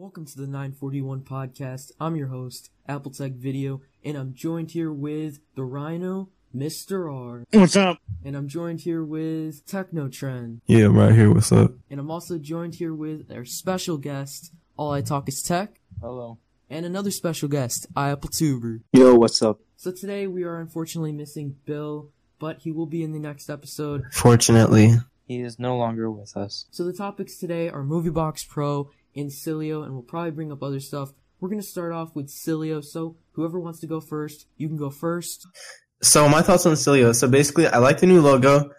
[0.00, 1.92] Welcome to the 941 podcast.
[2.00, 7.12] I'm your host, Appletech Video, and I'm joined here with the Rhino, Mr.
[7.14, 7.44] R.
[7.52, 7.98] What's up?
[8.24, 10.62] And I'm joined here with Technotrend.
[10.64, 11.30] Yeah, I'm right here.
[11.30, 11.72] What's up?
[11.90, 16.38] And I'm also joined here with our special guest, All I Talk is Tech, Hello.
[16.70, 18.80] and another special guest, iAppleTuber.
[18.94, 19.60] Yo, what's up?
[19.76, 22.08] So today we are unfortunately missing Bill,
[22.38, 24.04] but he will be in the next episode.
[24.12, 24.94] Fortunately,
[25.26, 26.64] He is no longer with us.
[26.70, 30.80] So the topics today are MovieBox Pro and Sileo, and we'll probably bring up other
[30.80, 31.12] stuff.
[31.40, 34.90] We're gonna start off with Sileo, so whoever wants to go first, you can go
[34.90, 35.46] first.
[36.02, 37.14] so my thoughts on Sileo.
[37.14, 38.70] So basically, I like the new logo.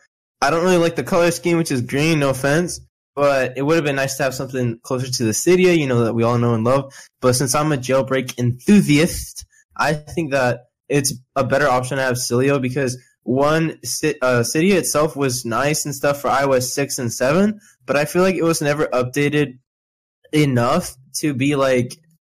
[0.41, 2.19] I don't really like the color scheme, which is green.
[2.19, 2.79] No offense,
[3.15, 6.05] but it would have been nice to have something closer to the Cydia, you know,
[6.05, 6.93] that we all know and love.
[7.19, 9.45] But since I'm a jailbreak enthusiast,
[9.75, 15.15] I think that it's a better option to have Sileo because one, uh, Cydia itself
[15.15, 18.61] was nice and stuff for iOS six and seven, but I feel like it was
[18.61, 19.59] never updated
[20.31, 21.97] enough to be like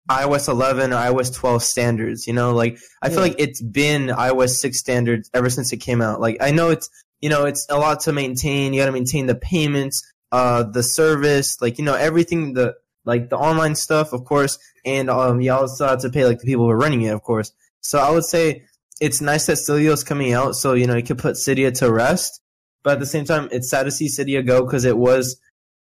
[0.09, 2.27] iOS 11 or iOS 12 standards.
[2.27, 3.23] You know, like I feel Yeah.
[3.23, 6.19] like it's been iOS 6 standards ever since it came out.
[6.19, 6.89] Like I know it's
[7.21, 8.73] you know it's a lot to maintain.
[8.73, 12.75] You got to maintain the payments, uh, the service, like you know everything the
[13.05, 16.45] like the online stuff, of course, and um, you also have to pay like the
[16.45, 17.51] people who are running it, of course.
[17.81, 18.63] So I would say
[18.99, 22.41] it's nice that Sileo's coming out, so you know you could put Cydia to rest.
[22.83, 25.39] But at the same time, it's sad to see Cydia go because it was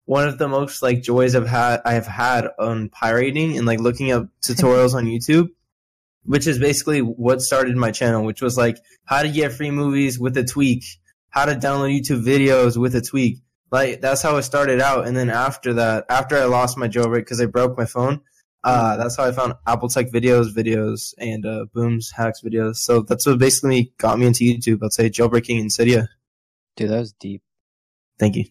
[0.09, 3.79] one of the most like joys I've had I have had on pirating and like
[3.79, 5.49] looking up tutorials on YouTube,
[6.25, 10.19] which is basically what started my channel, which was like how to get free movies
[10.19, 10.83] with a tweak,
[11.29, 13.41] how to download YouTube videos with a tweak.
[13.71, 17.21] Like that's how it started out, and then after that, after I lost my jailbreak
[17.21, 18.23] because I broke my phone,
[18.65, 22.77] uh, that's how I found Apple Tech videos, videos, and uh, Boom's hacks videos.
[22.77, 24.83] So that's what basically got me into YouTube.
[24.83, 26.09] I'd say jailbreaking and Cydia.
[26.77, 27.43] Dude, that was deep.
[28.19, 28.47] Thank you.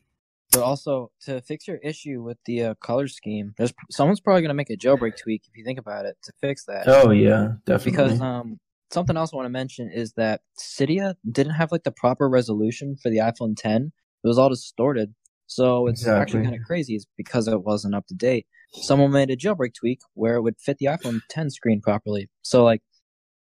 [0.51, 4.53] But also, to fix your issue with the uh, color scheme, there's someone's probably gonna
[4.53, 6.87] make a jailbreak tweak if you think about it to fix that.
[6.87, 7.91] Oh yeah, definitely.
[7.91, 8.59] because um,
[8.91, 12.95] something else I want to mention is that Cydia didn't have like the proper resolution
[13.01, 13.91] for the iPhone 10.
[14.23, 15.13] It was all distorted,
[15.47, 16.95] so it's actually kind of crazy.
[16.95, 18.47] It's because it wasn't up to date.
[18.71, 22.29] Someone made a jailbreak tweak where it would fit the iPhone 10 screen properly.
[22.41, 22.81] So like,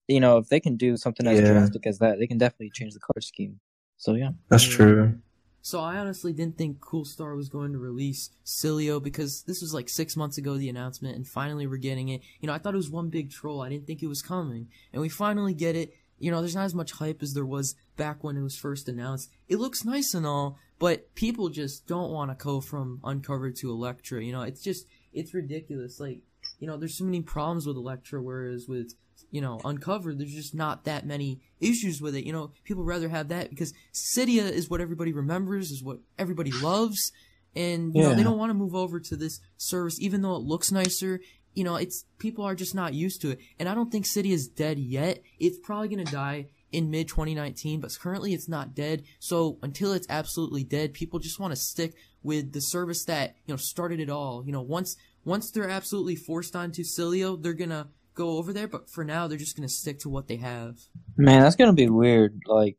[0.09, 1.53] you know, if they can do something as Yeah.
[1.53, 3.61] drastic as that, they can definitely change the color scheme.
[3.97, 4.31] So yeah.
[4.49, 5.21] that's true.
[5.67, 9.89] So I honestly didn't think Coolstar was going to release Sileo because this was like
[9.89, 12.23] six months ago the announcement, and finally we're getting it.
[12.39, 13.63] You know, I thought it was one big troll.
[13.63, 15.93] I didn't think it was coming, and we finally get it.
[16.21, 18.89] You know, there's not as much hype as there was back when it was first
[18.89, 19.29] announced.
[19.49, 23.71] It looks nice and all, but people just don't want to go from uncovered to
[23.73, 24.23] Electra.
[24.23, 25.99] You know, it's just it's ridiculous.
[25.99, 26.21] Like,
[26.61, 28.95] you know, there's so many problems with Electra, whereas with
[29.31, 32.25] you know, uncovered, there's just not that many issues with it.
[32.25, 36.53] You know, people rather have that because Cydia is what everybody remembers, is what everybody
[36.53, 37.13] loves,
[37.55, 40.43] and you know they don't want to move over to this service, even though it
[40.43, 41.21] looks nicer.
[41.55, 44.33] You know, it's people are just not used to it, and I don't think Cydia
[44.33, 45.23] is dead yet.
[45.39, 49.03] It's probably gonna die in mid 2019, but currently it's not dead.
[49.19, 53.55] So until it's absolutely dead, people just want to stick with the service that you
[53.55, 54.45] know started it all.
[54.45, 58.67] You know, once once they're absolutely forced onto Sileo, they're gonna go over there.
[58.67, 60.79] But for now, they're just gonna stick to what they have.
[61.17, 62.41] Man, that's gonna be weird.
[62.47, 62.77] Like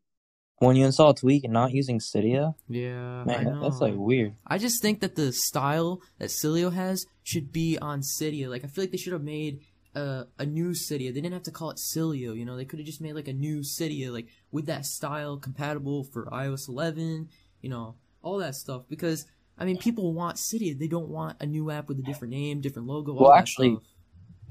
[0.59, 4.35] when you install Tweak and not using Cydia, Yeah, man, that- that's like weird.
[4.45, 8.49] I just think that the style that Sileo has should be on Cydia.
[8.49, 9.61] Like I feel like they should have made
[9.95, 11.13] a, a new Cydia.
[11.13, 12.35] They didn't have to call it Sileo.
[12.37, 15.37] You know, they could have just made like a new Cydia, like with that style
[15.37, 17.29] compatible for iOS 11.
[17.61, 18.83] You know, all that stuff.
[18.89, 19.25] Because
[19.59, 20.77] I mean, people want Cydia.
[20.77, 23.13] They don't want a new app with a different name, different logo.
[23.13, 23.83] all Well, that actually, stuff.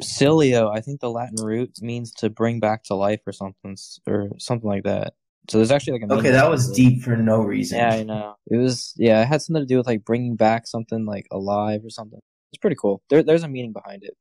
[0.02, 3.76] Sileo, I think the Latin root means to bring back to life or something,
[4.06, 5.14] or something like that.
[5.48, 6.74] So there's actually like a Okay, that was it.
[6.74, 7.78] deep for no reason.
[7.78, 8.34] Yeah, I know.
[8.48, 11.84] It was yeah, it had something to do with like bringing back something like alive
[11.84, 12.20] or something.
[12.52, 13.02] It's pretty cool.
[13.10, 14.14] There, there's a meaning behind it.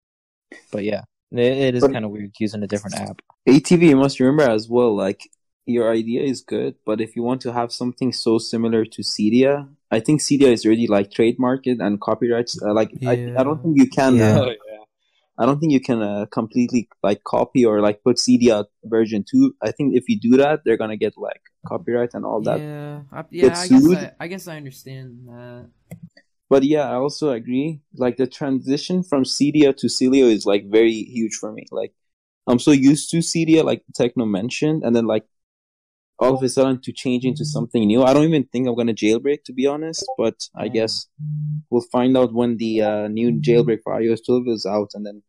[0.71, 3.21] But yeah, it, it is kind of weird using a different app.
[3.47, 5.29] ATV, you must remember as well, like,
[5.65, 9.67] your idea is good, but if you want to have something so similar to Cydia,
[9.91, 12.61] I think Cydia is already, like, trademarked and copyrights.
[12.61, 14.39] Uh, like, I, I don't think you can, Yeah.
[14.39, 14.49] uh,
[15.37, 19.55] I don't think you can uh, completely, like, copy or, like, put Cydia version 2.
[19.61, 22.59] I think if you do that, they're gonna get, like, copyright and all that.
[22.59, 23.59] yeah, I, yeah.
[23.59, 23.93] I guess?
[23.93, 25.69] I, I guess I understand that.
[26.49, 27.81] But yeah, I also agree.
[27.95, 31.65] Like the transition from Cydia to Sileo is like very huge for me.
[31.71, 31.93] Like
[32.47, 35.25] I'm so used to Cydia, like Techno mentioned, and then like
[36.19, 38.03] all of a sudden to change into something new.
[38.03, 41.07] I don't even think I'm gonna jailbreak to be honest, but I guess
[41.69, 45.23] we'll find out when the uh, new jailbreak for iOS 12 is out, and then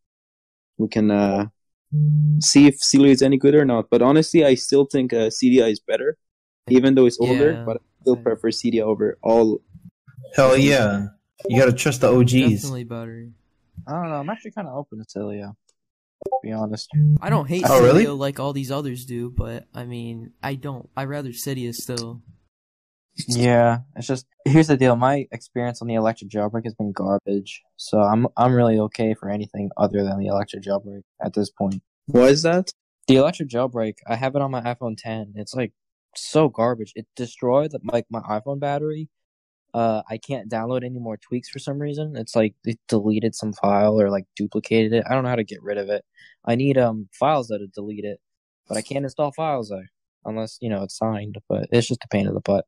[0.77, 1.47] we can uh,
[2.39, 3.89] see if Sileo is any good or not.
[3.89, 6.17] But honestly, I still think uh, Cydia is better,
[6.69, 7.53] even though it's older.
[7.53, 7.63] Yeah.
[7.65, 9.61] But I still prefer Cydia over all
[10.35, 11.07] Hell yeah.
[11.47, 12.31] You gotta trust the OGs.
[12.33, 13.29] Definitely better.
[13.87, 14.15] I don't know.
[14.15, 15.55] I'm actually kind of open to Sileo.
[16.25, 16.89] To be honest.
[17.21, 18.07] I don't hate Oh, Cydia really?
[18.07, 20.89] like all these others do, but I mean, I don't.
[20.97, 22.21] I rather Cydia still.
[23.27, 24.95] Yeah, it's just here's the deal.
[24.95, 29.29] My experience on the Electra jailbreak has been garbage, so I'm I'm really okay for
[29.29, 31.81] anything other than the Electra jailbreak at this point.
[32.07, 32.71] What is that?
[33.07, 35.33] The electric jailbreak, I have it on my iPhone 10.
[35.35, 35.73] It's like
[36.15, 36.91] so garbage.
[36.95, 39.09] It destroyed like my iPhone battery.
[39.73, 42.15] Uh, I can't download any more tweaks for some reason.
[42.15, 45.05] It's like it deleted some file or like duplicated it.
[45.09, 46.03] I don't know how to get rid of it.
[46.45, 48.19] I need um files that to delete it,
[48.67, 49.91] but I can't install files there
[50.25, 51.37] unless you know it's signed.
[51.49, 52.65] But it's just a pain in the butt.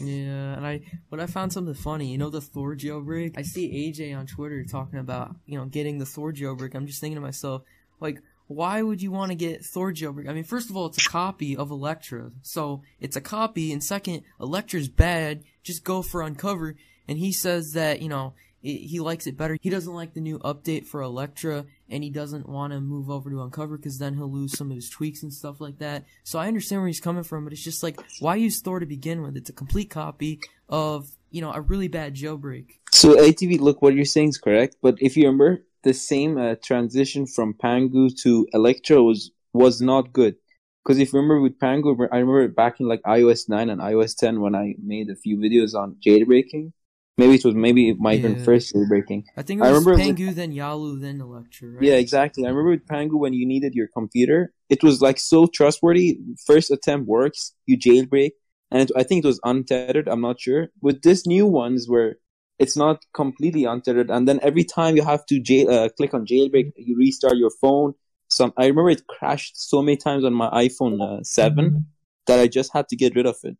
[0.00, 0.80] Yeah, and I
[1.10, 2.10] but I found something funny.
[2.10, 3.34] You know the Thor jailbreak.
[3.36, 6.74] I see AJ on Twitter talking about you know getting the Thor jailbreak.
[6.74, 7.62] I'm just thinking to myself,
[8.00, 10.28] like, why would you want to get Thor jailbreak?
[10.28, 13.72] I mean, first of all, it's a copy of Electra, so it's a copy.
[13.72, 15.42] And second, Electra's bad.
[15.62, 16.76] Just go for Uncover.
[17.08, 18.34] And he says that you know
[18.66, 19.56] he likes it better.
[19.60, 23.30] He doesn't like the new update for Electra, and he doesn't want to move over
[23.30, 26.04] to Uncover because then he'll lose some of his tweaks and stuff like that.
[26.24, 28.86] So I understand where he's coming from, but it's just like, why use Thor to
[28.86, 29.36] begin with?
[29.36, 32.80] It's a complete copy of you know a really bad jailbreak.
[32.92, 36.56] So ATV, look, what you're saying is correct, but if you remember, the same uh,
[36.62, 40.36] transition from Pangu to Electro was was not good.
[40.84, 44.16] Because if you remember with Pangu, I remember back in like iOS 9 and iOS
[44.16, 46.72] 10 when I made a few videos on jailbreaking.
[47.18, 48.44] Maybe it was maybe my even Yeah.
[48.44, 49.24] first jailbreaking.
[49.38, 51.82] I think it I was remember with- Pangu, then Yalu, then Electra, right?
[51.82, 52.44] Yeah, exactly.
[52.44, 56.18] I remember with Pangu when you needed your computer, it was like so trustworthy.
[56.44, 58.32] First attempt works, you jailbreak,
[58.70, 60.08] and it, I think it was untethered.
[60.08, 60.68] I'm not sure.
[60.82, 62.16] With this new ones where
[62.58, 66.26] it's not completely untethered, and then every time you have to jail, uh, click on
[66.26, 67.94] jailbreak, you restart your phone.
[68.28, 71.86] Some I remember it crashed so many times on my iPhone uh, seven
[72.26, 73.56] that I just had to get rid of it.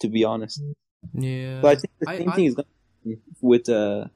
[0.00, 0.62] To be honest.
[1.14, 1.60] Yeah.
[1.62, 2.70] But I think the same I- thing is going to
[3.40, 4.06] with uh,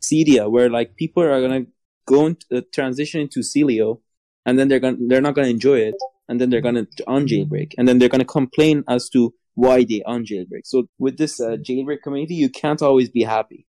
[0.00, 1.66] Cydia, where like people are gonna
[2.06, 4.00] go into uh, transition into Sileo,
[4.46, 5.94] and then they're gonna they're not gonna enjoy it,
[6.28, 10.64] and then they're gonna unjailbreak, and then they're gonna complain as to why they unjailbreak.
[10.64, 13.66] So with this uh, jailbreak community, you can't always be happy.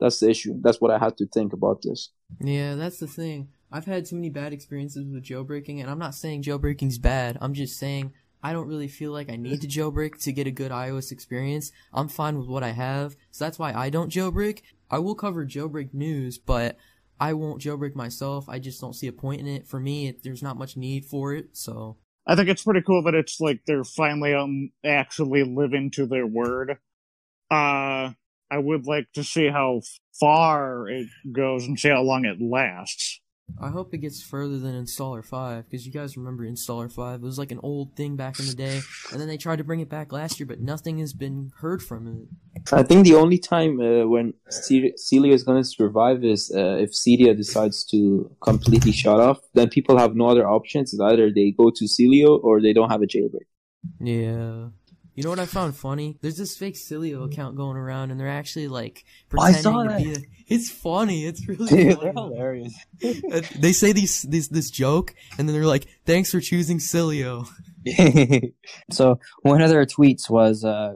[0.00, 0.54] That's the issue.
[0.62, 2.10] That's what I had to think about this.
[2.40, 3.48] Yeah, that's the thing.
[3.70, 7.36] I've had too many bad experiences with jailbreaking, and I'm not saying jailbreaking's bad.
[7.40, 10.52] I'm just saying I don't really feel like I need to jailbreak to get a
[10.52, 11.72] good iOS experience.
[11.92, 14.62] I'm fine with what I have, so that's why I don't jailbreak.
[14.90, 16.76] I will cover jailbreak news, but
[17.20, 18.48] I won't jailbreak myself.
[18.48, 19.66] I just don't see a point in it.
[19.66, 21.96] For me, it, there's not much need for it, so.
[22.26, 26.26] I think it's pretty cool that it's like they're finally um actually living to their
[26.26, 26.78] word.
[27.50, 28.12] Uh
[28.50, 29.82] I would like to see how
[30.18, 33.20] far it goes and see how long it lasts.
[33.60, 37.22] I hope it gets further than Installer 5, because you guys remember Installer 5.
[37.22, 38.80] It was like an old thing back in the day,
[39.10, 41.82] and then they tried to bring it back last year, but nothing has been heard
[41.82, 42.72] from it.
[42.72, 46.76] I think the only time uh, when Ce- Sileo is going to survive is uh,
[46.78, 49.40] if Cydia decides to completely shut off.
[49.54, 50.92] Then people have no other options.
[50.92, 53.48] It's either they go to Sileo or they don't have a jailbreak.
[54.00, 54.68] Yeah.
[55.18, 56.16] You know what I found funny?
[56.20, 59.04] There's this fake Sileo account going around, and they're actually like
[59.36, 59.98] I pretending saw to that.
[60.00, 60.12] be.
[60.12, 60.16] A,
[60.46, 61.26] it's funny.
[61.26, 62.04] It's really Dude, funny.
[62.04, 62.74] they're hilarious.
[63.58, 67.48] They say these this this joke, and then they're like, "Thanks for choosing Sileo."
[68.92, 70.92] so one of their tweets was, uh,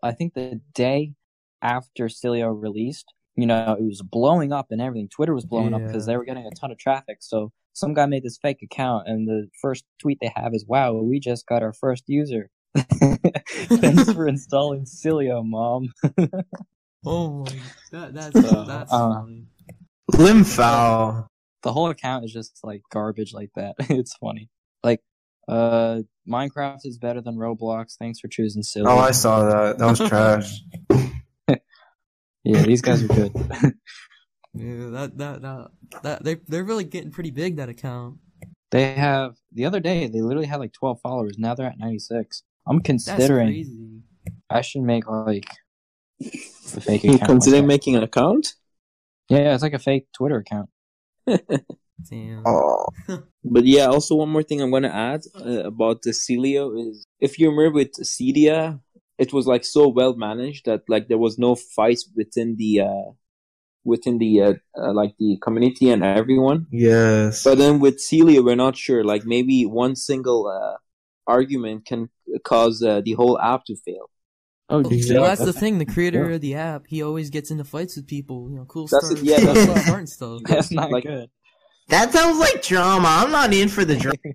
[0.00, 1.14] I think the day
[1.60, 5.08] after Sileo released, you know, it was blowing up and everything.
[5.08, 7.16] Twitter was blowing up because they were getting a ton of traffic.
[7.22, 10.92] So some guy made this fake account, and the first tweet they have is, "Wow,
[10.92, 12.50] we just got our first user."
[13.80, 15.88] Thanks for installing Sileo, mom.
[17.06, 17.52] Oh my,
[17.92, 19.44] that that's So, that's uh, funny.
[20.16, 23.74] Limb the whole account is just like garbage like that.
[23.90, 24.48] it's funny.
[24.82, 25.02] Like,
[25.46, 27.98] uh, Minecraft is better than Roblox.
[27.98, 28.86] Thanks for choosing Sileo.
[28.86, 29.76] Oh, I saw that.
[29.76, 30.62] That was trash.
[32.42, 33.32] Yeah, these guys are good.
[34.54, 35.70] Yeah, that that that
[36.02, 38.18] that they they're really getting pretty big that account.
[38.70, 41.36] They have the other day they literally had like twelve followers.
[41.38, 42.44] Now they're at ninety six.
[42.66, 44.02] I'm That's considering crazy.
[44.50, 45.46] I should make like
[46.76, 47.22] a fake account.
[47.24, 48.54] Considering like making an account?
[49.28, 50.70] yeah, yeah, it's like a fake Twitter account.
[51.26, 52.42] Damn.
[52.46, 52.86] Oh,
[53.44, 57.06] But yeah, also one more thing I'm going to add uh, about the Sileo is
[57.20, 58.80] if you remember with Cydia,
[59.18, 63.10] it was like so well managed that like there was no fights within the uh
[63.84, 66.66] within the uh, uh, like the community and everyone.
[66.70, 67.44] yes.
[67.44, 69.04] But then with Sileo, we're not sure.
[69.04, 70.78] Like maybe one single uh,
[71.26, 72.08] argument can
[72.44, 74.10] cause uh, the whole app to fail.
[74.70, 75.78] Oh, Well, that's the thing.
[75.78, 78.48] The creator of the app, he always gets into fights with people.
[78.50, 79.22] You know, cool That's stuff.
[79.22, 80.40] yeah, that's what- starting stuff.
[80.46, 81.28] that's not like- good.
[81.88, 83.06] That sounds like drama.
[83.08, 84.16] I'm not in for the drama.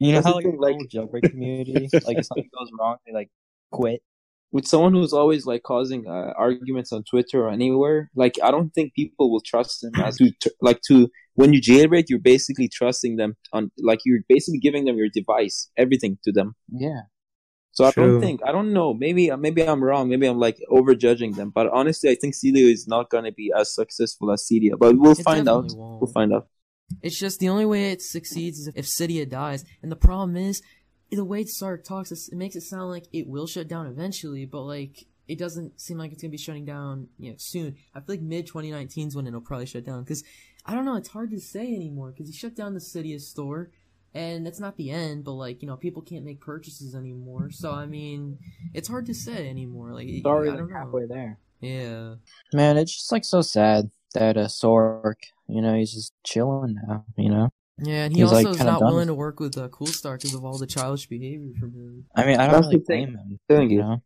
[0.00, 3.12] You know That's how like, the like- jailbreak community, like if something goes wrong, they
[3.14, 3.30] like
[3.70, 4.02] quit.
[4.50, 8.70] with someone who's always like causing uh, arguments on Twitter or anywhere, like I don't
[8.74, 13.16] think people will trust them as to like to when you jailbreak, you're basically trusting
[13.16, 16.54] them on like you're basically giving them your device, everything to them.
[16.68, 17.02] Yeah.
[17.74, 18.94] So I don't think I don't know.
[18.94, 20.08] Maybe maybe I'm wrong.
[20.08, 21.50] Maybe I'm like overjudging them.
[21.50, 24.78] But honestly, I think Sileo is not gonna be as successful as Cydia.
[24.78, 25.66] But we'll It find out.
[25.74, 26.00] won't.
[26.00, 26.46] We'll find out.
[27.02, 29.64] It's just the only way it succeeds is if, if Cydia dies.
[29.82, 30.62] And the problem is,
[31.10, 34.62] the way Saurik talks, it makes it sound like it will shut down eventually, but
[34.62, 37.76] like, it doesn't seem like it's gonna be shutting down, you know, soon.
[37.94, 40.04] I feel like mid 2019 is when it'll probably shut down.
[40.04, 40.22] Cause,
[40.66, 43.70] I don't know, it's hard to say anymore, cause he shut down the Cydia store,
[44.14, 47.50] and it's not the end, but like, you know, people can't make purchases anymore.
[47.50, 48.38] So, I mean,
[48.72, 49.92] it's hard to say anymore.
[49.92, 50.76] Like, It's already I don't know.
[50.76, 51.38] halfway there.
[51.60, 52.14] Yeah.
[52.52, 55.14] Man, it's just like so sad that uh, Saurik,
[55.48, 57.04] you know, he's just chilling now.
[57.16, 57.50] You know.
[57.78, 60.16] Yeah, and he He's, also like, is not willing to work with uh, Cool Star
[60.16, 62.04] because of all the childish behavior from him.
[62.14, 63.06] I mean, I don't That's really the thing.
[63.06, 63.40] blame him.
[63.48, 63.82] Telling You you.
[63.82, 64.02] know.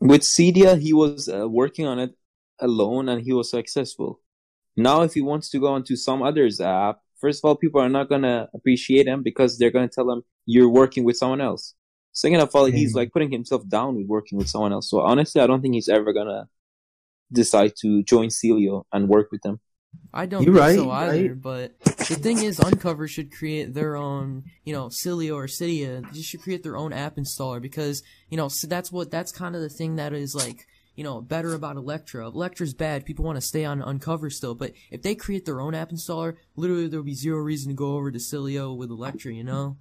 [0.00, 2.14] With Cydia, he was uh, working on it
[2.60, 4.20] alone and he was successful.
[4.76, 7.88] Now, if he wants to go onto some other's app, first of all, people are
[7.88, 11.74] not gonna appreciate him because they're gonna tell him you're working with someone else.
[12.12, 14.90] Second of all, he's like putting himself down with working with someone else.
[14.90, 16.48] So honestly, I don't think he's ever gonna
[17.32, 19.60] decide to join Sileo and work with them.
[20.12, 21.40] I don't You're think right, so either, right.
[21.40, 26.02] but the thing is, Uncover should create their own, you know, Sileo or Cydia.
[26.12, 29.54] They should create their own app installer because, you know, so that's what, that's kind
[29.54, 30.66] of the thing that is like,
[31.00, 32.26] you know, better about Electra.
[32.26, 33.06] Electra's bad.
[33.06, 36.36] People want to stay on Uncover still, but if they create their own app installer,
[36.56, 39.78] literally there'll be zero reason to go over to Sileo with Electra, you know?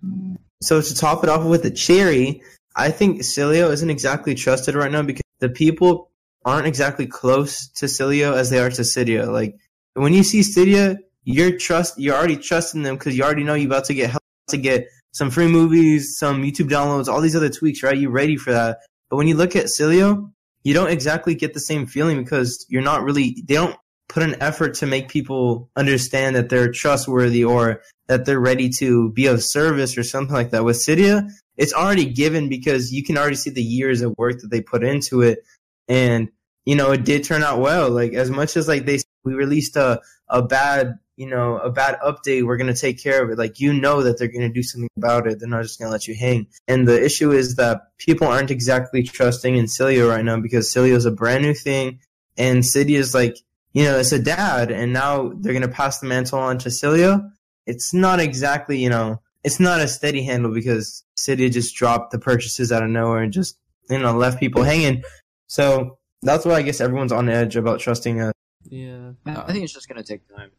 [0.61, 2.41] So to top it off with the cherry,
[2.73, 6.09] I think Sileo isn't exactly trusted right now because the people
[6.45, 9.27] aren't exactly close to Sileo as they are to Cydia.
[9.27, 9.57] Like
[9.95, 13.67] when you see Cydia, you're trust you're already trusting them because you already know you're
[13.67, 17.49] about to get help to get some free movies, some YouTube downloads, all these other
[17.49, 17.97] tweaks, right?
[17.97, 18.77] You're ready for that.
[19.09, 20.31] But when you look at Cilio,
[20.63, 23.75] you don't exactly get the same feeling because you're not really they don't
[24.09, 29.11] put an effort to make people understand that they're trustworthy or that they're ready to
[29.11, 30.65] be of service or something like that.
[30.65, 34.49] With Cydia, it's already given because you can already see the years of work that
[34.49, 35.39] they put into it.
[35.87, 36.29] And,
[36.65, 37.91] you know, it did turn out well.
[37.91, 41.99] Like as much as like they, we released a, a bad, you know, a bad
[41.99, 43.37] update, we're going to take care of it.
[43.37, 45.37] Like, you know that they're going to do something about it.
[45.37, 46.47] They're not just going to let you hang.
[46.65, 50.95] And the issue is that people aren't exactly trusting in Sileo right now because Sileo
[50.95, 51.99] is a brand new thing
[52.37, 53.35] and Cydia is like,
[53.73, 56.69] you know, it's a dad and now they're going to pass the mantle on to
[56.69, 57.29] Sileo.
[57.67, 62.19] It's not exactly, you know, it's not a steady handle because Cydia just dropped the
[62.19, 63.57] purchases out of nowhere and just,
[63.89, 65.03] you know, left people hanging.
[65.47, 68.31] So that's why I guess everyone's on edge about trusting uh
[68.69, 69.11] Yeah.
[69.25, 70.51] I I think it's just gonna take time.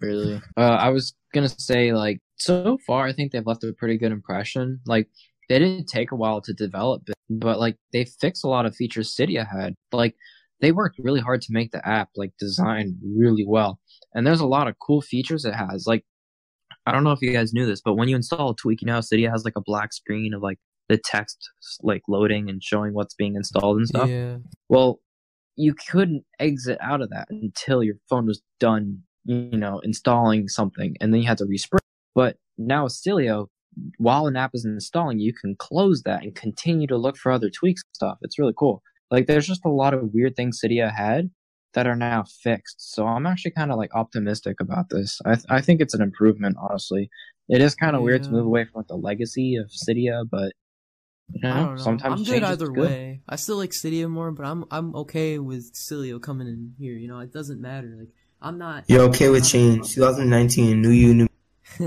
[0.00, 0.40] Really.
[0.56, 4.12] Uh, I was gonna say like so far, I think they've left a pretty good
[4.12, 4.80] impression.
[4.86, 5.08] Like
[5.48, 8.74] they didn't take a while to develop it, but like they fixed a lot of
[8.74, 9.74] features Cydia had.
[9.92, 10.14] Like
[10.60, 13.78] they worked really hard to make the app like designed really well,
[14.14, 15.86] and there's a lot of cool features it has.
[15.86, 16.04] Like
[16.86, 18.86] I don't know if you guys knew this, but when you install a tweak, you
[18.86, 21.50] know how Cydia has like a black screen of like the text
[21.82, 24.08] like loading and showing what's being installed and stuff.
[24.08, 24.36] Yeah.
[24.68, 25.00] Well,
[25.56, 30.96] you couldn't exit out of that until your phone was done, you know, installing something,
[31.00, 31.78] and then you have to respring.
[32.14, 33.48] But now with Sileo,
[33.98, 37.50] while an app is installing, you can close that and continue to look for other
[37.50, 38.18] tweaks and stuff.
[38.22, 38.82] It's really cool.
[39.10, 41.30] Like, there's just a lot of weird things Cydia had
[41.74, 42.94] that are now fixed.
[42.94, 45.20] So I'm actually kind of like optimistic about this.
[45.24, 47.10] I th- I think it's an improvement, honestly.
[47.48, 50.52] It is kind of weird to move away from like, the legacy of Cydia, but
[51.32, 51.82] you I know, don't know.
[51.82, 52.90] sometimes I'm change good either good.
[52.90, 53.20] way.
[53.28, 56.94] I still like Cydia more, but I'm I'm okay with Sileo coming in here.
[56.94, 57.96] You know, it doesn't matter.
[57.98, 58.10] Like
[58.44, 58.84] I'm not.
[58.88, 59.94] You're okay with change.
[59.94, 61.28] 2019, new you, new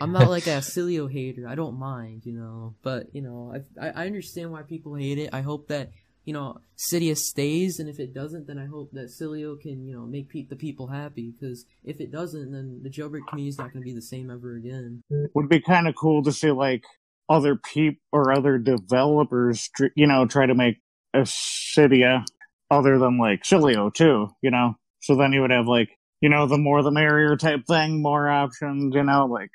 [0.00, 1.46] I'm not like a Sileo hater.
[1.46, 2.74] I don't mind, you know.
[2.82, 5.30] But you know, I, I I understand why people hate it.
[5.32, 5.90] I hope that
[6.24, 9.94] you know Cydia stays, and if it doesn't, then I hope that Sileo can you
[9.94, 11.34] know make pe- the people happy.
[11.38, 14.30] Because if it doesn't, then the jailbreak community is not going to be the same
[14.30, 15.02] ever again.
[15.34, 16.84] Would be kind of cool to see like
[17.28, 20.80] other peop or other developers, you know, try to make
[21.14, 22.24] a Cydia
[22.70, 24.76] other than like Sileo too, you know.
[25.02, 25.90] So then you would have like,
[26.20, 29.50] you know, the more the merrier type thing, more options, you know, like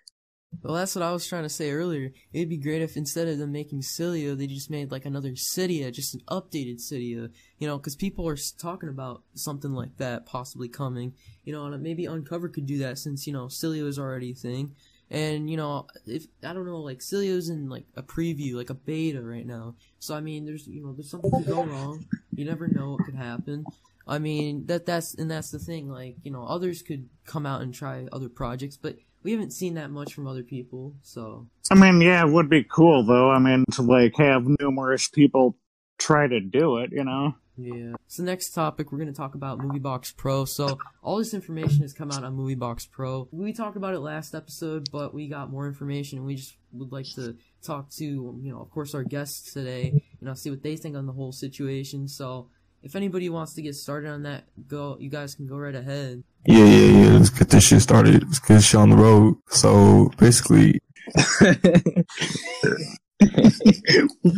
[0.62, 2.12] Well, that's what I was trying to say earlier.
[2.34, 5.92] It'd be great if instead of them making Sileo, they just made like another Cydia,
[5.94, 7.30] just an updated Cydia.
[7.60, 11.14] You know, because people are talking about something like that possibly coming.
[11.46, 14.32] You know, and uh, maybe Uncover could do that since you know Sileo is already
[14.32, 14.76] a thing.
[15.10, 18.74] And you know, if I don't know, like Sileo's in like a preview, like a
[18.74, 19.76] beta right now.
[20.00, 22.06] So I mean, there's you know, there's something could go wrong.
[22.36, 23.66] You never know what could happen.
[24.08, 25.90] I mean, that that's and that's the thing.
[25.90, 29.74] Like you know, others could come out and try other projects, but we haven't seen
[29.74, 30.96] that much from other people.
[31.02, 33.30] So I mean, yeah, it would be cool though.
[33.30, 35.58] I mean, to like have numerous people
[35.98, 37.36] try to do it, you know?
[37.58, 37.94] Yeah.
[38.08, 40.46] So next topic, we're gonna talk about MovieBox Pro.
[40.46, 43.28] So all this information has come out on MovieBox Pro.
[43.32, 46.92] We talked about it last episode, but we got more information, and we just would
[46.92, 49.92] like to talk to, you know, of course, our guests today.
[50.22, 52.08] You know, see what they think on the whole situation.
[52.08, 52.50] So
[52.82, 54.98] if anybody wants to get started on that, go.
[55.00, 56.24] You guys can go right ahead.
[56.46, 57.18] Yeah, yeah, yeah.
[57.18, 58.24] Let's get this shit started.
[58.24, 59.36] Let's get this shit on the road.
[59.50, 60.80] So basically,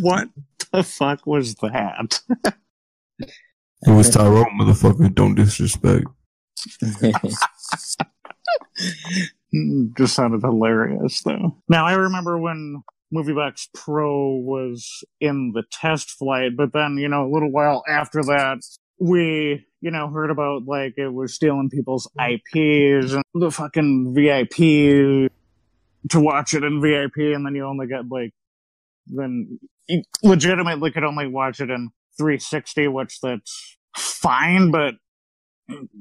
[0.02, 0.30] what
[0.72, 2.20] the fuck was that?
[3.20, 3.32] it
[3.88, 5.14] was Tyrone, motherfucker.
[5.14, 6.06] Don't disrespect.
[9.54, 11.58] Mm, Just sounded hilarious, though.
[11.68, 17.26] Now, I remember when MovieBox Pro was in the test flight, but then, you know,
[17.26, 18.60] a little while after that,
[19.00, 25.32] we, you know, heard about, like, it was stealing people's IPs and the fucking VIP
[26.10, 28.32] to watch it in VIP, and then you only get, like,
[29.08, 34.96] then you legitimately could only watch it in 360, which that's fine, but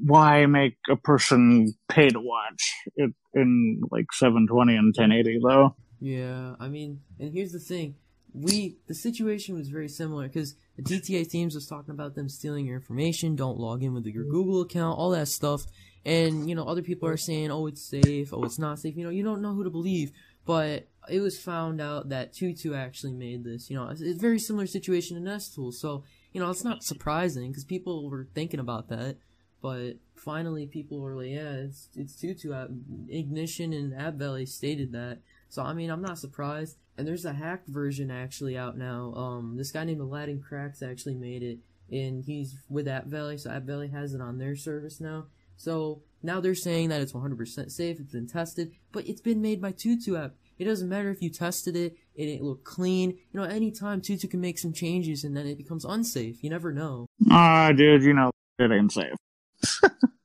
[0.02, 5.76] why make a person pay to watch it in like 720 and 1080 though?
[6.00, 7.96] Yeah, I mean, and here's the thing.
[8.32, 12.66] We the situation was very similar because the DTA teams was talking about them stealing
[12.66, 15.62] your information, don't log in with your Google account, all that stuff.
[16.04, 18.32] And you know, other people are saying, "Oh, it's safe.
[18.32, 20.12] Oh, it's not safe." You know, you don't know who to believe.
[20.44, 23.68] But it was found out that Tutu actually made this.
[23.68, 25.72] You know, it's, it's a very similar situation to Nest Tool.
[25.72, 29.16] So you know, it's not surprising because people were thinking about that.
[29.60, 32.70] But finally, people were like, "Yeah, it's it's Tutu." App.
[33.08, 35.18] Ignition and App Valley stated that.
[35.48, 36.76] So I mean, I'm not surprised.
[36.96, 39.14] And there's a hacked version actually out now.
[39.14, 41.58] Um, this guy named Aladdin Cracks actually made it,
[41.90, 45.26] and he's with App Valley, so App Valley has it on their service now.
[45.56, 49.60] So now they're saying that it's 100% safe, it's been tested, but it's been made
[49.60, 50.34] by Tutu app.
[50.58, 53.10] It doesn't matter if you tested it, and it didn't clean.
[53.10, 56.42] You know, anytime Tutu can make some changes and then it becomes unsafe.
[56.42, 57.06] You never know.
[57.30, 59.14] Ah, dude, you know it ain't safe.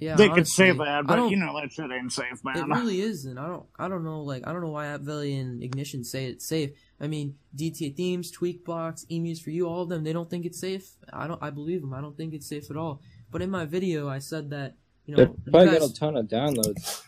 [0.00, 2.56] Yeah, they could honestly, say that, but you know that shit ain't safe, man.
[2.56, 3.36] It really isn't.
[3.36, 3.66] I don't.
[3.78, 4.22] I don't know.
[4.22, 6.70] Like I don't know why App Valley and Ignition say it's safe.
[6.98, 10.02] I mean, DTA Themes, Tweakbox, Emus for you, all of them.
[10.02, 10.90] They don't think it's safe.
[11.12, 11.42] I don't.
[11.42, 11.92] I believe them.
[11.92, 13.02] I don't think it's safe at all.
[13.30, 15.22] But in my video, I said that you know.
[15.22, 17.02] you probably guys- got a ton of downloads,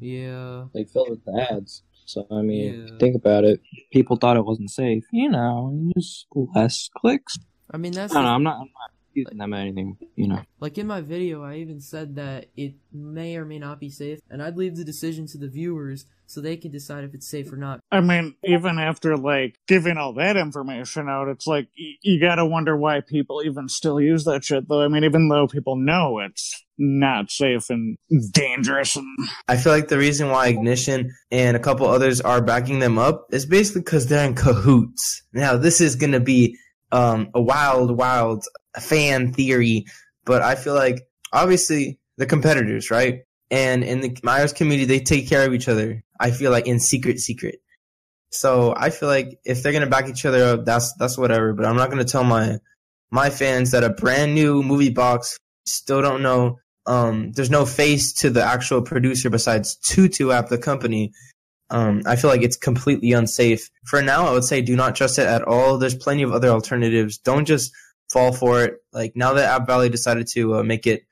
[0.00, 0.64] yeah.
[0.74, 1.82] they filled with the ads.
[2.04, 2.98] So I mean, Yeah.
[2.98, 3.60] think about it.
[3.92, 5.04] People thought it wasn't safe.
[5.12, 7.38] You know, just less clicks.
[7.70, 8.34] I mean, that's I don't the know.
[8.34, 8.54] I'm not.
[8.56, 9.96] I'm not using them anything.
[10.16, 10.42] You know.
[10.60, 14.20] Like in my video, I even said that it may or may not be safe,
[14.30, 17.50] and I'd leave the decision to the viewers so they can decide if it's safe
[17.52, 17.80] or not.
[17.90, 22.44] I mean, even after like giving all that information out, it's like y- you gotta
[22.44, 24.68] wonder why people even still use that shit.
[24.68, 27.96] Though I mean, even though people know it's not safe and
[28.32, 29.06] dangerous, and
[29.48, 33.26] I feel like the reason why Ignition and a couple others are backing them up
[33.32, 35.22] is basically because they're in cahoots.
[35.32, 36.56] Now, this is going to be
[36.92, 38.44] um, a wild, wild
[38.78, 39.86] fan theory,
[40.24, 41.00] but I feel like
[41.32, 43.20] obviously the competitors, right?
[43.50, 46.02] And in the Myers community, they take care of each other.
[46.20, 47.60] I feel like in secret, secret.
[48.30, 51.54] So I feel like if they're gonna back each other up, that's that's whatever.
[51.54, 52.58] But I'm not gonna tell my
[53.10, 58.12] my fans that a brand new movie box still don't know um, there's no face
[58.14, 61.12] to the actual producer besides Tutu app, the company.
[61.70, 63.70] Um, I feel like it's completely unsafe.
[63.84, 65.78] For now, I would say do not trust it at all.
[65.78, 67.18] There's plenty of other alternatives.
[67.18, 67.72] Don't just
[68.10, 68.74] fall for it.
[68.92, 71.02] Like now that App Valley decided to uh, make it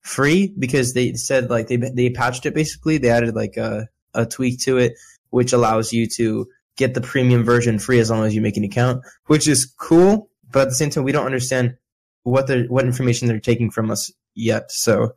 [0.00, 2.98] free because they said like they they patched it basically.
[2.98, 4.94] They added like a a tweak to it
[5.30, 8.64] which allows you to get the premium version free as long as you make an
[8.64, 10.30] account, which is cool.
[10.50, 11.76] But at the same time, we don't understand
[12.22, 14.70] what they what information they're taking from us yet.
[14.70, 15.14] So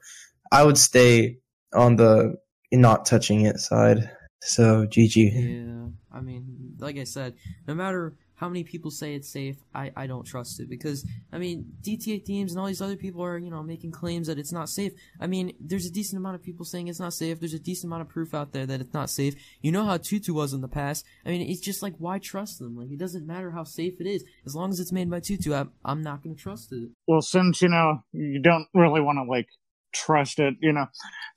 [0.51, 1.37] I would stay
[1.73, 2.37] on the
[2.71, 4.09] not touching it side.
[4.41, 5.15] So GG.
[5.33, 7.35] Yeah, I mean, like I said,
[7.67, 11.37] no matter how many people say it's safe, I, I don't trust it because I
[11.37, 14.53] mean, DTA teams and all these other people are you know making claims that it's
[14.53, 14.93] not safe.
[15.19, 17.39] I mean, there's a decent amount of people saying it's not safe.
[17.39, 19.35] There's a decent amount of proof out there that it's not safe.
[19.61, 21.05] You know how Tutu was in the past.
[21.25, 22.77] I mean, it's just like why trust them?
[22.77, 25.53] Like it doesn't matter how safe it is as long as it's made by Tutu.
[25.53, 26.91] I'm, I'm not gonna trust it.
[27.07, 29.49] well, since you know you don't really want to like
[29.93, 30.85] trust it, you know,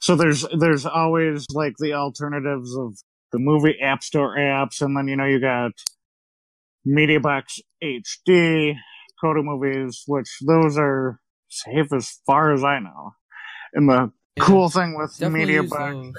[0.01, 2.97] so there's there's always like the alternatives of
[3.33, 5.73] the movie app store apps, and then you know you got
[6.87, 8.75] MediaBox HD,
[9.23, 13.13] Coto Movies, which those are safe as far as I know.
[13.75, 16.13] And the Yeah, cool thing with MediaBox.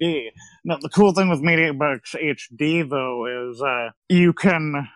[0.00, 0.30] HD,
[0.64, 4.88] no, the cool thing with MediaBox HD though is uh, you can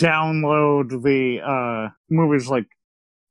[0.00, 2.66] download the uh, movies like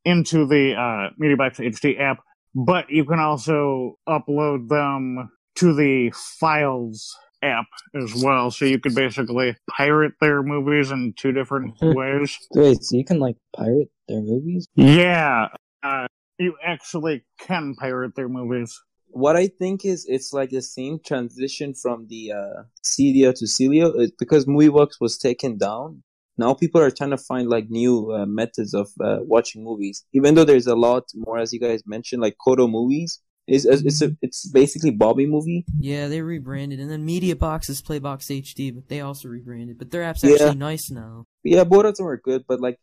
[0.06, 2.20] into the uh, MediaBox HD app,
[2.56, 8.96] but you can also upload them to the files app as well, so you could
[8.96, 12.38] basically pirate their movies in two different ways.
[12.54, 14.68] Wait, so you can like pirate their movies?
[14.76, 15.48] Yeah,
[15.84, 16.08] uh,
[16.38, 18.78] you actually can pirate their movies.
[19.12, 23.94] what I think is it's like the same transition from the uh, Cydia to Sileo
[24.00, 26.04] It's because MovieBox was taken down.
[26.40, 30.06] Now people are trying to find like new uh, methods of uh, watching movies.
[30.14, 33.20] Even though there's a lot more, as you guys mentioned, like Coto movies.
[33.52, 35.66] It's it's a, it's basically Bobby movie.
[35.80, 39.80] Yeah, they rebranded, and then Media Box is Playbox HD, but they also rebranded.
[39.80, 40.34] But their app's Yeah.
[40.34, 41.26] actually nice now.
[41.44, 42.78] Yeah, both of them are good, but like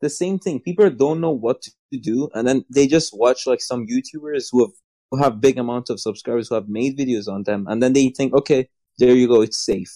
[0.00, 0.60] the same thing.
[0.60, 4.64] People don't know what to do, and then they just watch like some YouTubers who
[4.64, 4.74] have
[5.10, 8.08] who have big amount of subscribers who have made videos on them, and then they
[8.08, 8.68] think, okay,
[8.98, 9.92] there you go, it's safe.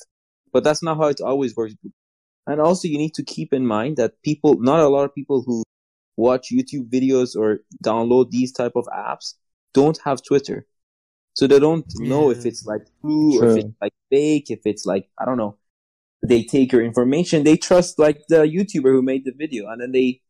[0.53, 1.75] But that's not how it always works.
[2.47, 5.43] And also, you need to keep in mind that people, not a lot of people
[5.45, 5.65] who
[6.17, 9.35] watch YouTube videos or download these type of apps
[9.75, 10.67] don't have Twitter.
[11.35, 14.87] So they don't know if it's like true, or if it's like fake, if it's
[14.87, 15.59] like, I don't know.
[16.27, 17.45] They take your information.
[17.45, 20.23] They trust like the YouTuber who made the video and then they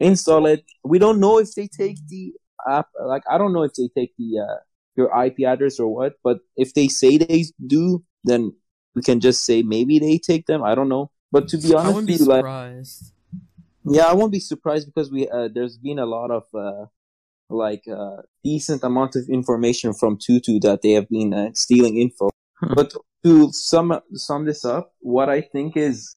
[0.00, 0.64] install it.
[0.82, 2.32] We don't know if they take the
[2.68, 2.88] app.
[3.00, 4.56] Like, I don't know if they take the, uh,
[4.96, 8.52] your IP address or what, but if they say they do, then
[8.96, 10.64] we can just say maybe they take them.
[10.64, 11.12] I don't know.
[11.30, 13.12] But to be I honest, wouldn't be you, like, surprised.
[13.84, 16.86] yeah, I won't be surprised because we uh, there's been a lot of uh,
[17.50, 22.30] like uh, decent amount of information from Tutu that they have been uh, stealing info.
[22.74, 22.92] but
[23.24, 26.14] to sum sum this up, what I think is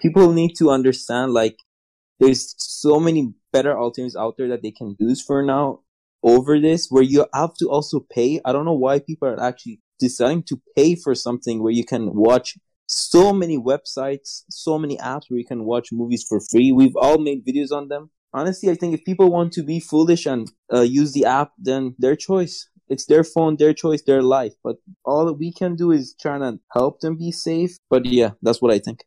[0.00, 1.56] people need to understand like
[2.20, 5.80] there's so many better alternatives out there that they can use for now
[6.22, 8.40] over this where you have to also pay.
[8.44, 12.14] I don't know why people are actually deciding to pay for something where you can
[12.14, 16.72] watch so many websites, so many apps where you can watch movies for free.
[16.72, 18.10] We've all made videos on them.
[18.32, 21.94] Honestly, I think if people want to be foolish and uh, use the app, then
[21.98, 22.68] their choice.
[22.88, 24.54] It's their phone, their choice, their life.
[24.62, 27.78] But all that we can do is try to help them be safe.
[27.90, 29.04] But yeah, that's what I think.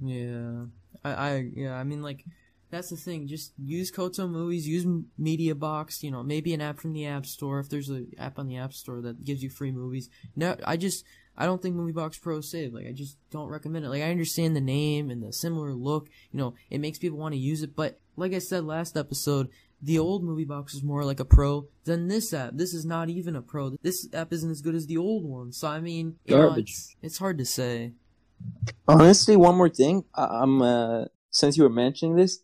[0.00, 0.66] Yeah,
[1.04, 2.24] I, I, yeah, I mean, like,
[2.70, 3.26] that's the thing.
[3.26, 4.86] Just use Coto Movies, use
[5.18, 6.02] Media Box.
[6.02, 8.58] You know, maybe an app from the App Store if there's an app on the
[8.58, 10.08] App Store that gives you free movies.
[10.36, 11.04] No, I just,
[11.36, 12.72] I don't think MovieBox Pro is safe.
[12.72, 13.88] Like, I just don't recommend it.
[13.88, 16.08] Like, I understand the name and the similar look.
[16.32, 19.48] You know, it makes people want to use it, but like I said last episode.
[19.82, 22.52] The old MovieBox is more like a pro than this app.
[22.54, 23.76] This is not even a pro.
[23.82, 25.52] This app isn't as good as the old one.
[25.52, 26.70] So I mean, you know, Garbage.
[26.70, 27.92] it's, it's hard to say.
[28.88, 30.04] Honestly, one more thing.
[30.14, 32.38] I- I'm uh, since you were mentioning this,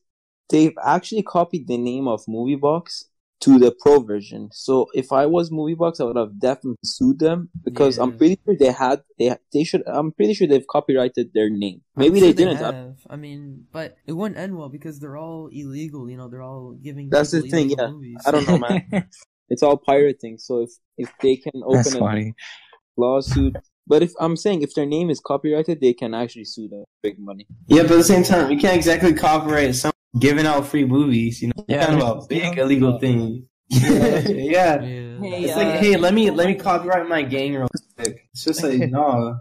[0.51, 3.05] they've actually copied the name of MovieBox
[3.43, 4.49] to the Pro version.
[4.53, 8.57] So if I was MovieBox, I would have definitely sued them because I'm pretty sure
[8.59, 9.83] they had they they should.
[9.87, 11.83] I'm pretty sure they've copyrighted their name.
[11.97, 12.59] Maybe sure they didn't.
[12.59, 12.97] I- have.
[13.11, 16.09] I mean, but it wouldn't end well because they're all illegal.
[16.09, 17.11] You know, they're all giving.
[17.11, 17.89] That's the thing, yeah.
[17.89, 18.23] movies.
[18.27, 19.09] I don't know, man.
[19.49, 20.39] It's all pirating.
[20.39, 22.35] So if if they can That's open a funny.
[22.97, 23.55] lawsuit,
[23.87, 27.19] but if I'm saying if their name is copyrighted, they can actually sue them big
[27.19, 27.47] money.
[27.67, 31.43] Yeah, but at the same time, you can't exactly copyright someone giving out free movies.
[31.43, 33.47] You know, Yeah, kind of a big illegal thing.
[33.69, 35.19] yeah, Yeah.
[35.23, 38.29] it's like, hey, let me let me copyright my gang real quick.
[38.33, 39.39] It's just like, no.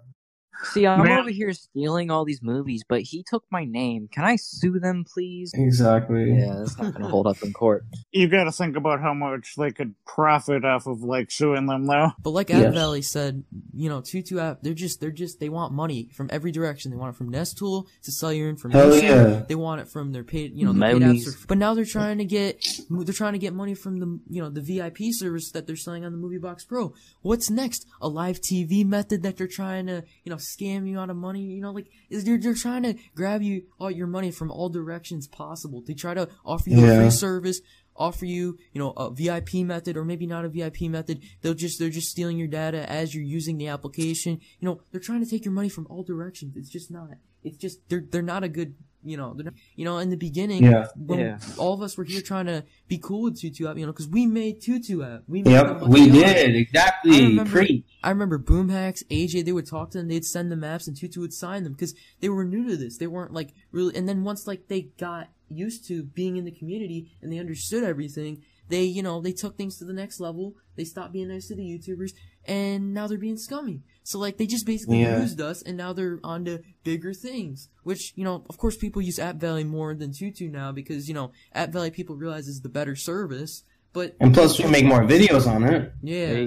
[0.64, 1.20] See, I'm Man.
[1.20, 4.08] over here stealing all these movies, but he took my name.
[4.12, 5.52] Can I sue them, please?
[5.54, 6.34] Exactly.
[6.34, 7.84] Yeah, that's not gonna hold up in court.
[8.14, 11.86] You got to think about how much they could profit off of like suing them,
[11.88, 12.12] though.
[12.22, 12.66] But like Yes.
[12.66, 16.30] App Valley said, you know, Tutu app, they're just, they're just, they want money from
[16.30, 16.92] every direction.
[16.92, 18.82] They want it from Nestool to sell your information.
[18.82, 19.44] Hell yeah.
[19.48, 21.06] They want it from their paid, you know, their paid apps.
[21.08, 21.28] Monies.
[21.44, 24.42] Are, but now they're trying to get, they're trying to get money from the, you
[24.42, 26.94] know, the VIP service that they're selling on the Movie Box Pro.
[27.22, 27.88] What's next?
[28.02, 31.42] A live TV method that they're trying to, you know, scam you out of money.
[31.42, 34.70] You know, like is they're they're trying to grab you all your money from all
[34.70, 35.84] directions possible.
[35.86, 37.62] They try to offer you a free service,
[37.96, 41.22] offer you, you know, a VIP method or maybe not a VIP method.
[41.42, 44.40] They'll just they're just stealing your data as you're using the application.
[44.60, 46.56] You know, they're trying to take your money from all directions.
[46.58, 47.10] It's just not.
[47.44, 48.76] It's just they're they're not a good.
[49.04, 50.88] You know, they're not, you know, in the beginning, Yeah.
[50.96, 51.40] when Yeah.
[51.58, 54.08] all of us were here trying to be cool with Tutu app, you know, because
[54.08, 55.24] we made Tutu app.
[55.28, 57.22] We made Yep, we did I exactly.
[57.28, 57.86] remember- Preach.
[58.04, 61.20] I remember Boomhacks, AJ, they would talk to them, they'd send the maps, and Tutu
[61.22, 62.98] would sign them because they were new to this.
[62.98, 63.96] They weren't like really.
[63.96, 67.84] And then once like they got used to being in the community and they understood
[67.84, 70.56] everything, they you know they took things to the next level.
[70.76, 72.14] They stopped being nice to the YouTubers,
[72.46, 73.82] and now they're being scummy.
[74.04, 75.22] So like they just basically Yeah.
[75.22, 77.70] used us, and now they're on to bigger things.
[77.84, 81.14] Which you know, of course, people use App Valley more than Tutu now because you
[81.14, 83.64] know App Valley people realize is the better service.
[83.94, 85.92] But And plus, we make more videos on it.
[86.02, 86.46] yeah.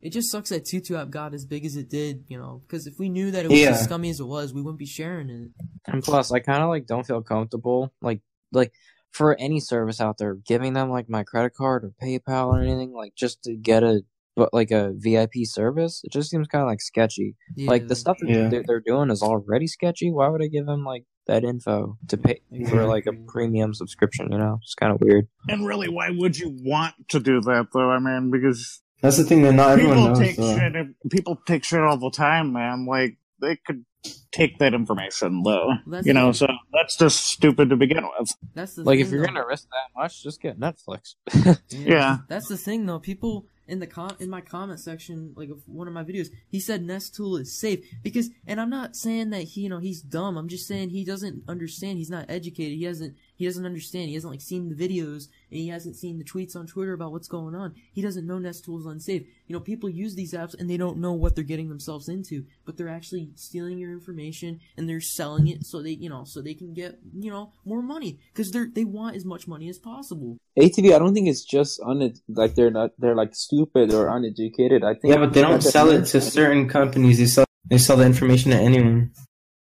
[0.00, 2.88] It just sucks that Tutu app got as big as it did, you know, because
[2.88, 3.70] if we knew that it was Yeah.
[3.70, 5.50] as scummy as it was, we wouldn't be sharing it.
[5.86, 8.72] And plus, I kind of like don't feel comfortable, like like
[9.10, 12.92] for any service out there, giving them like my credit card or PayPal or anything,
[12.92, 14.02] like just to get a
[14.36, 17.36] but like a VIP service, it just seems kind of like sketchy.
[17.56, 18.48] Like the stuff that Yeah.
[18.48, 20.10] they're, they're doing is already sketchy.
[20.10, 24.32] Why would I give them like that info to pay for like a premium subscription?
[24.32, 25.28] You know, it's kind of weird.
[25.48, 27.90] And really, why would you want to do that, though?
[27.90, 30.18] I mean, because That's the thing that not everyone people knows.
[30.18, 30.56] take though.
[30.58, 30.86] shit.
[31.10, 32.86] People take shit all the time, man.
[32.86, 33.84] Like they could
[34.32, 35.68] take that information, though.
[35.86, 38.34] That's you know, the- so that's just stupid to begin with.
[38.54, 39.26] That's the Like thing, if you're though.
[39.34, 41.14] gonna risk that much, just get Netflix.
[41.70, 42.18] Yeah.
[42.28, 42.98] That's the thing though.
[42.98, 46.60] People in the com- in my comment section, like of one of my videos, he
[46.60, 50.02] said Nest Tool is safe because, and I'm not saying that he, you know, he's
[50.02, 50.36] dumb.
[50.36, 51.98] I'm just saying he doesn't understand.
[51.98, 52.78] He's not educated.
[52.78, 54.06] He hasn't, he doesn't understand.
[54.06, 57.10] He hasn't like seen the videos and he hasn't seen the tweets on Twitter about
[57.10, 57.74] what's going on.
[57.92, 59.26] He doesn't know Nest Tool is unsafe.
[59.48, 62.44] You know, people use these apps and they don't know what they're getting themselves into,
[62.64, 66.40] but they're actually stealing your information and they're selling it so they, you know, so
[66.40, 69.76] they can get, you know, more money because they're they want as much money as
[69.76, 70.38] possible.
[70.56, 74.84] ATV, I don't think it's just un like they're not they're like stupid or uneducated.
[74.84, 77.18] I think Yeah, but they don't sell it to certain companies.
[77.18, 79.10] They sell they sell the information to anyone.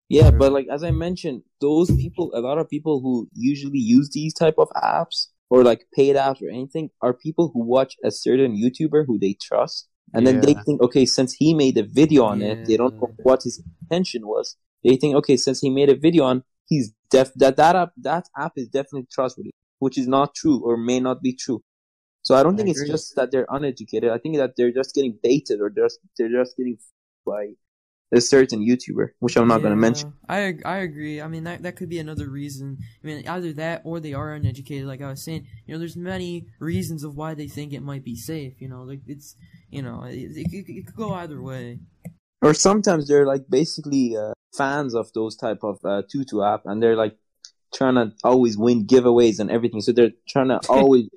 [0.09, 4.09] Yeah, but like as I mentioned, those people, a lot of people who usually use
[4.11, 8.11] these type of apps or like paid apps or anything, are people who watch a
[8.11, 12.25] certain YouTuber who they trust, and then they think, okay, since he made a video
[12.25, 14.57] on it, they don't know what his intention was.
[14.83, 18.29] They think, okay, since he made a video on, he's def that that app that
[18.37, 21.63] app is definitely trustworthy, which is not true or may not be true.
[22.23, 24.11] So I don't I think it's just that they're uneducated.
[24.11, 26.79] I think that they're just getting baited or they're just they're just getting
[27.27, 27.53] by
[28.13, 30.15] a certain YouTuber, which I'm not going to mention.
[30.29, 31.21] I I agree.
[31.21, 32.79] I mean that that could be another reason.
[33.03, 34.87] I mean either that or they are uneducated.
[34.87, 38.05] Like I was saying, you know, there's many reasons of why they think it might
[38.05, 38.61] be safe.
[38.61, 39.37] You know, like it's
[39.71, 41.81] you know it, it, it, it could go either way.
[42.41, 46.83] or sometimes they're like basically uh, fans of those type of uh, tutu app and
[46.83, 47.17] they're like
[47.75, 51.09] trying to always win giveaways and everything so they're trying to always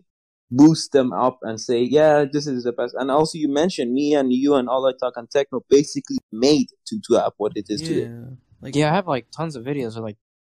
[0.51, 4.13] boost them up and say yeah this is the best and also you mentioned me
[4.13, 7.81] and you and all I talk on techno basically made tutu app what it is
[7.81, 8.25] today Yeah,
[8.61, 10.17] like yeah, I have like tons of videos with like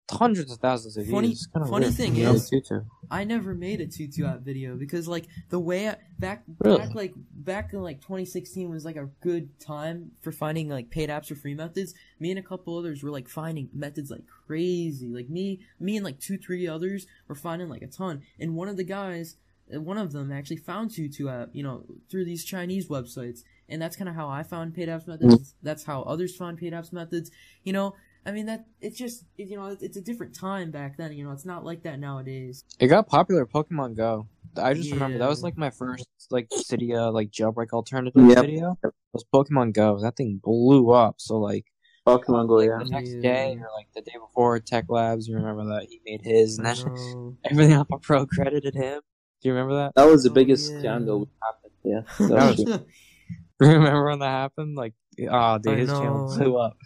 [0.10, 1.48] hundreds of thousands of Funny- views.
[1.54, 1.96] Kinda funny weird.
[1.96, 2.82] thing You know, is- Tutu.
[3.10, 6.78] I never made a tutu app video because like the way I, back Really?
[6.80, 11.10] back like back in like 2016 was like a good time for finding like paid
[11.10, 11.94] apps or free methods.
[12.20, 15.10] Me and a couple others were like finding methods like crazy.
[15.14, 18.22] Like me me and like two three others were finding like a ton.
[18.40, 19.36] And one of the guys,
[19.80, 23.40] one of them actually found tutu app, uh, you know, through these Chinese websites.
[23.70, 25.36] And that's kind of how I found paid apps methods.
[25.36, 25.64] Mm-hmm.
[25.66, 27.32] That's how others found paid apps methods.
[27.64, 30.72] You know, I mean that it's just it, you know it's, it's a different time
[30.72, 31.14] back then.
[31.14, 32.64] You know, it's not like that nowadays.
[32.80, 33.46] It got popular.
[33.46, 34.28] Pokemon Go.
[34.58, 38.38] I just remember that was like my first like Cydia like jailbreak alternative Yep.
[38.38, 38.78] video.
[38.84, 40.00] It was Pokemon Go.
[40.02, 41.16] That thing blew up.
[41.20, 41.66] So like
[42.06, 43.22] Pokemon Go yeah the next Yeah.
[43.22, 45.28] day or like the day before, Tech Labs.
[45.28, 47.38] You remember that he made his and then Oh.
[47.46, 49.02] everything on Pro credited him.
[49.42, 49.94] Do you remember that?
[49.96, 50.80] that was the Oh, biggest yeah.
[50.80, 52.80] scandal that happened yeah That that was-
[53.60, 54.76] was remember when that happened?
[54.76, 54.94] Like,
[55.30, 56.78] oh dude, I his channel blew up.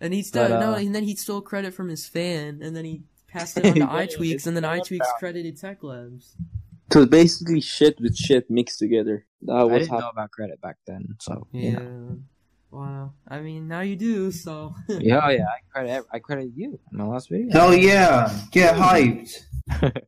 [0.00, 2.74] and he still But, no, uh, and then he stole credit from his fan, and
[2.76, 5.82] then he passed it on to Yeah, iTweaks, and then all iTweaks about- credited Tech
[5.82, 6.36] Labs.
[6.92, 10.60] so basically shit with shit mixed together that I was didn't happening know about credit
[10.60, 11.62] back then, so Yeah.
[11.62, 12.18] you know.
[12.70, 13.14] Wow.
[13.26, 14.30] I mean, now you do.
[14.30, 14.74] So.
[14.88, 15.44] Yeah, oh, yeah.
[15.46, 17.50] I credit I credit you in my last video.
[17.52, 18.30] Hell yeah!
[18.52, 19.44] Get hyped.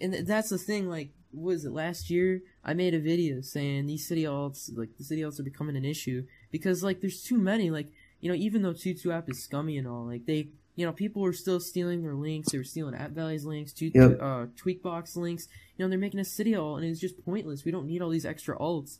[0.00, 0.88] and that's the thing.
[0.88, 2.40] Like, was it last year?
[2.64, 5.84] I made a video saying these Cydia alts, like the Cydia alts, are becoming an
[5.84, 7.70] issue because like there's too many.
[7.70, 7.88] Like,
[8.20, 11.22] you know, even though Tutu app is scummy and all, like they, you know, people
[11.22, 12.52] were still stealing their links.
[12.52, 14.18] They were stealing App Valley's links, Tutu, Yep.
[14.20, 15.48] uh, Tweakbox links.
[15.76, 17.64] You know, they're making a Cydia alt, and it's just pointless.
[17.64, 18.98] We don't need all these extra alts.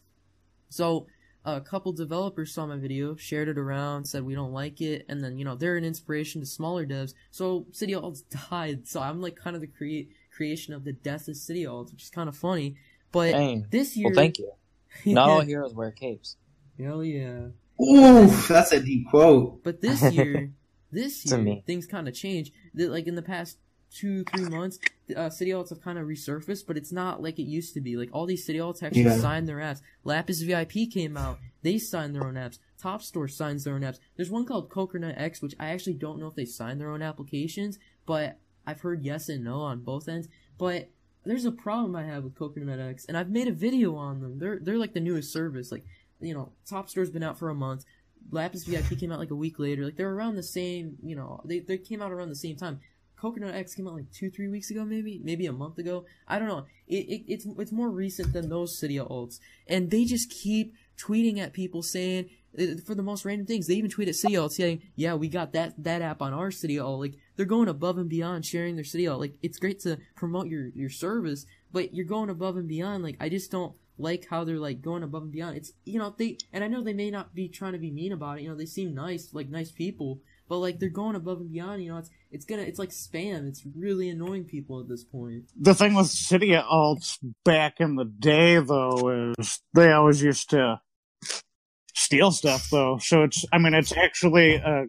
[0.69, 1.07] So.
[1.47, 5.23] A couple developers saw my video, shared it around, said we don't like it, and
[5.23, 7.13] then you know they're an inspiration to smaller devs.
[7.31, 8.89] So Cydia Alts died.
[8.89, 12.05] So I'm like kind of the create creation of the death of Cydia Alts, which
[12.05, 12.77] is kind of funny.
[13.13, 13.67] But Dang.
[13.71, 14.53] this year, Well, thank you.
[15.05, 16.37] Not all heroes wear capes.
[16.81, 17.49] Hell yeah.
[17.81, 19.63] Oof, that's a deep quote.
[19.63, 20.51] But this year,
[20.93, 22.53] this year, things kind of changed.
[22.73, 23.59] The- Like in the past
[23.95, 24.79] two, three months,
[25.17, 27.97] uh, Cydia alts have kind of resurfaced, but it's not like it used to be.
[27.97, 29.19] Like all these Cydia alts actually Yeah.
[29.19, 29.81] signed their apps.
[30.03, 31.39] Lapis VIP came out.
[31.63, 32.59] They signed their own apps.
[32.79, 33.99] Top Store signs their own apps.
[34.17, 37.03] There's one called Coconut X, which I actually don't know if they signed their own
[37.03, 40.29] applications, but I've heard yes and no on both ends.
[40.59, 40.91] But
[41.25, 44.39] there's a problem I have with Coconut X, and I've made a video on them.
[44.39, 45.71] They're they're like the newest service.
[45.73, 45.85] Like
[46.21, 47.85] you know, Top Store's been out for a month.
[48.31, 49.85] Lapis VIP came out like a week later.
[49.85, 52.81] Like they're around the same, you know, they they came out around the same time.
[53.17, 56.05] Coconut X came out like two, three weeks ago, maybe, maybe a month ago.
[56.29, 56.67] I don't know.
[56.87, 61.39] It, it it's it's more recent than those Cydia alts, and they just keep tweeting
[61.39, 63.67] at people saying uh, for the most random things.
[63.67, 66.51] They even tweet at Cydia alts saying, "Yeah, we got that that app on our
[66.51, 69.21] Cydia alt." Like they're going above and beyond sharing their Cydia alt.
[69.21, 73.03] Like it's great to promote your your service, but you're going above and beyond.
[73.03, 75.57] Like I just don't like how they're like going above and beyond.
[75.57, 78.13] It's you know they and I know they may not be trying to be mean
[78.13, 78.43] about it.
[78.43, 81.83] You know they seem nice, like nice people, but like they're going above and beyond.
[81.83, 83.49] You know it's it's gonna it's like spam.
[83.49, 85.45] It's really annoying people at this point.
[85.59, 90.81] The thing with Cydia alts back in the day, though, is they always used to
[91.95, 92.99] steal stuff, though.
[92.99, 94.87] So it's, I mean, it's actually a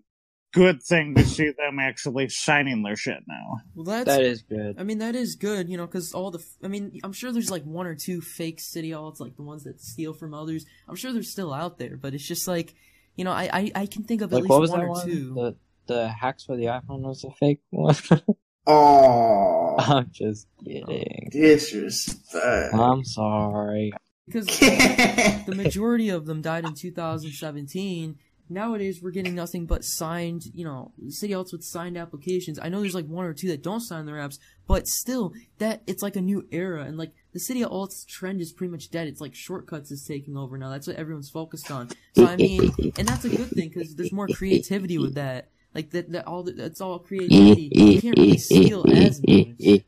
[0.54, 3.58] good thing to see them actually signing their shit now.
[3.76, 4.80] Well, that's That is good.
[4.80, 6.44] I mean, that is good, you know, because all the.
[6.64, 9.64] I mean, I'm sure there's like one or two fake Cydia alts, like the ones
[9.64, 10.66] that steal from others.
[10.88, 12.74] I'm sure they're still out there, but it's just like,
[13.16, 14.90] you know, I I, I can think of at least what was one that or
[14.90, 15.06] one?
[15.06, 15.34] two.
[15.34, 15.56] The
[15.88, 17.96] the hacks for the iPhone was a fake one.
[18.68, 21.30] Oh, I'm just kidding.
[21.32, 22.74] disrespect.
[22.74, 23.94] I'm sorry.
[24.26, 28.18] Because the majority of them died in 2017.
[28.48, 32.60] Nowadays, we're getting nothing but signed, you know, Cydia alts with signed applications.
[32.60, 35.82] I know there's like one or two that don't sign their apps, but still, that
[35.88, 39.10] it's like a new era, and like the Cydia alts trend is pretty much dead.
[39.10, 40.70] It's like shortcuts is taking over now.
[40.70, 41.90] That's what everyone's focused on.
[42.16, 45.50] So I mean, and that's a good thing because there's more creativity with that.
[45.74, 47.70] Like that, that all that's all creativity.
[47.74, 49.82] You can't really steal as much.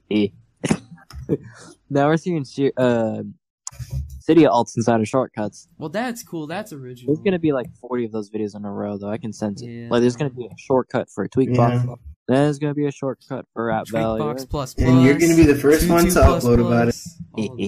[1.90, 2.42] now we're seeing
[2.76, 3.24] uh,
[4.28, 5.70] Cydia alts inside of shortcuts.
[5.78, 6.48] Well, that's cool.
[6.48, 7.16] That's original.
[7.16, 9.10] There's gonna be like 40 of those videos in a row, though.
[9.10, 9.68] I can sense it.
[9.68, 9.88] Yeah.
[9.90, 11.88] Like, there's gonna be a shortcut for Tweakbox.
[11.88, 11.96] Yeah.
[12.28, 14.20] Then there's gonna be a shortcut for App Valley.
[14.20, 14.86] Tweakbox plus plus.
[14.86, 16.96] And you're gonna be the first one to plus upload about it.
[16.96, 17.68] plus, all of that.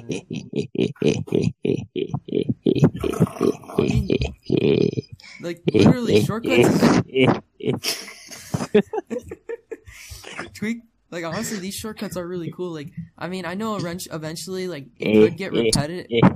[5.42, 7.04] Like literally, shortcuts.
[7.08, 8.06] is-
[10.54, 10.80] Tweak.
[11.12, 12.72] Like honestly, these shortcuts are really cool.
[12.72, 16.06] Like I mean, I know eventually, like it could get repetitive.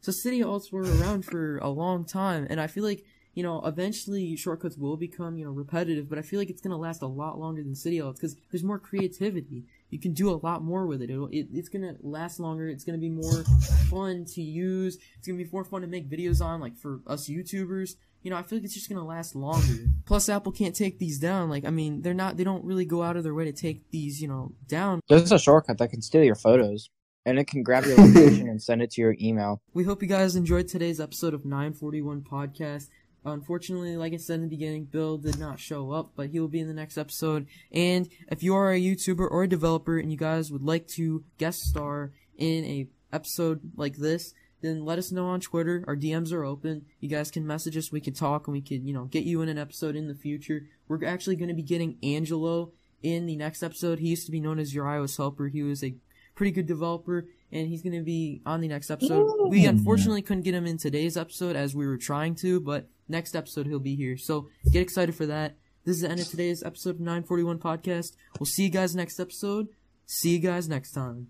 [0.00, 3.02] so Cydia alts were around for a long time, and I feel like
[3.34, 6.08] you know eventually shortcuts will become you know repetitive.
[6.08, 8.64] But I feel like it's gonna last a lot longer than Cydia alts because there's
[8.64, 9.64] more creativity.
[9.90, 11.10] You can do a lot more with it.
[11.10, 11.48] It'll, it.
[11.52, 12.68] It's gonna last longer.
[12.68, 13.44] It's gonna be more
[13.90, 14.98] fun to use.
[15.18, 17.96] It's gonna be more fun to make videos on, like for us YouTubers.
[18.22, 19.86] You know, I feel like it's just gonna last longer.
[20.06, 21.50] Plus, Apple can't take these down.
[21.50, 22.36] Like, I mean, they're not.
[22.36, 25.00] They don't really go out of their way to take these, you know, down.
[25.08, 26.88] There's a shortcut that can steal your photos,
[27.26, 29.60] and it can grab your location and send it to your email.
[29.74, 32.88] We hope you guys enjoyed today's episode of 941 Podcast.
[33.24, 36.48] Unfortunately, like I said in the beginning, Bill did not show up, but he will
[36.48, 37.46] be in the next episode.
[37.70, 41.24] And if you are a YouTuber or a developer and you guys would like to
[41.38, 45.84] guest star in a episode like this, then let us know on Twitter.
[45.86, 46.86] Our DMs are open.
[47.00, 47.92] You guys can message us.
[47.92, 50.14] We can talk and we can, you know, get you in an episode in the
[50.14, 50.66] future.
[50.88, 53.98] We're actually going to be getting Angelo in the next episode.
[53.98, 55.48] He used to be known as your iOS helper.
[55.48, 55.94] He was a
[56.34, 59.48] pretty good developer and he's going to be on the next episode.
[59.48, 63.36] We unfortunately couldn't get him in today's episode as we were trying to, but next
[63.36, 64.16] episode he'll be here.
[64.16, 65.56] So get excited for that.
[65.84, 68.12] This is the end of today's episode of 941 Podcast.
[68.38, 69.68] We'll see you guys next episode.
[70.06, 71.28] See you guys next time.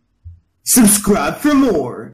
[0.64, 2.10] Subscribe for more.